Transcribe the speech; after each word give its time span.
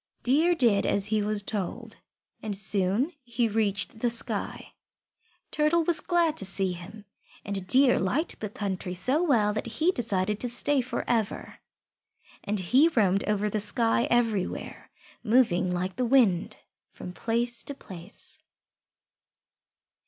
Deer 0.23 0.55
did 0.55 0.83
as 0.87 1.05
he 1.05 1.21
was 1.21 1.43
told, 1.43 1.97
and 2.41 2.57
soon 2.57 3.13
he 3.23 3.47
reached 3.47 3.99
the 3.99 4.09
sky. 4.09 4.73
Turtle 5.51 5.83
was 5.83 5.99
glad 6.01 6.35
to 6.37 6.43
see 6.43 6.71
him, 6.73 7.05
and 7.45 7.67
Deer 7.67 7.99
liked 7.99 8.39
the 8.39 8.49
country 8.49 8.95
so 8.95 9.21
well 9.21 9.53
that 9.53 9.67
he 9.67 9.91
decided 9.91 10.39
to 10.39 10.49
stay 10.49 10.81
for 10.81 11.07
ever. 11.07 11.59
And 12.43 12.59
he 12.59 12.87
roamed 12.87 13.23
over 13.25 13.47
the 13.47 13.61
sky 13.61 14.05
everywhere, 14.09 14.89
moving 15.23 15.71
like 15.71 15.97
the 15.97 16.05
wind 16.05 16.57
from 16.91 17.13
place 17.13 17.63
to 17.65 17.75
place. 17.75 18.41